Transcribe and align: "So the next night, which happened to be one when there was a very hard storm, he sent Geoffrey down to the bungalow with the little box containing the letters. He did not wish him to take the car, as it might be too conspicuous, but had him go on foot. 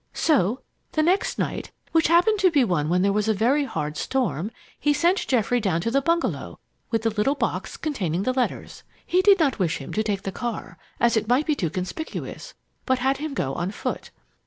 "So 0.15 0.61
the 0.93 1.03
next 1.03 1.37
night, 1.37 1.71
which 1.91 2.07
happened 2.07 2.39
to 2.39 2.49
be 2.49 2.63
one 2.63 2.89
when 2.89 3.03
there 3.03 3.13
was 3.13 3.27
a 3.27 3.35
very 3.35 3.65
hard 3.65 3.97
storm, 3.97 4.49
he 4.79 4.93
sent 4.93 5.27
Geoffrey 5.27 5.59
down 5.59 5.79
to 5.81 5.91
the 5.91 6.01
bungalow 6.01 6.57
with 6.89 7.03
the 7.03 7.11
little 7.11 7.35
box 7.35 7.77
containing 7.77 8.23
the 8.23 8.33
letters. 8.33 8.81
He 9.05 9.21
did 9.21 9.37
not 9.37 9.59
wish 9.59 9.77
him 9.77 9.93
to 9.93 10.01
take 10.01 10.23
the 10.23 10.31
car, 10.31 10.79
as 10.99 11.15
it 11.17 11.27
might 11.27 11.45
be 11.45 11.53
too 11.53 11.69
conspicuous, 11.69 12.55
but 12.87 12.97
had 12.97 13.17
him 13.17 13.35
go 13.35 13.53
on 13.53 13.69
foot. 13.69 14.09